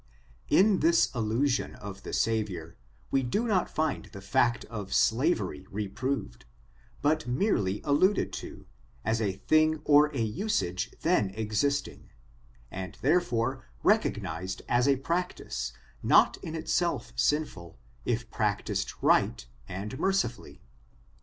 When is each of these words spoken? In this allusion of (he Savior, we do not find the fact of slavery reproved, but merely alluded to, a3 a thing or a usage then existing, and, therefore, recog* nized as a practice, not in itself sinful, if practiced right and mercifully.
In 0.49 0.79
this 0.79 1.11
allusion 1.13 1.75
of 1.75 2.03
(he 2.03 2.11
Savior, 2.11 2.75
we 3.11 3.21
do 3.21 3.45
not 3.45 3.69
find 3.69 4.05
the 4.05 4.19
fact 4.19 4.65
of 4.65 4.95
slavery 4.95 5.67
reproved, 5.69 6.45
but 7.03 7.27
merely 7.27 7.81
alluded 7.83 8.33
to, 8.33 8.65
a3 9.05 9.21
a 9.21 9.33
thing 9.37 9.79
or 9.85 10.07
a 10.15 10.21
usage 10.23 10.89
then 11.01 11.29
existing, 11.35 12.09
and, 12.71 12.97
therefore, 13.03 13.63
recog* 13.83 14.19
nized 14.19 14.61
as 14.67 14.87
a 14.87 14.95
practice, 14.97 15.71
not 16.01 16.37
in 16.37 16.55
itself 16.55 17.13
sinful, 17.15 17.77
if 18.03 18.27
practiced 18.31 19.03
right 19.03 19.45
and 19.69 19.99
mercifully. 19.99 20.63